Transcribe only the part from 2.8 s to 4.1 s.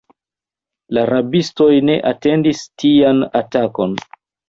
tian atakon.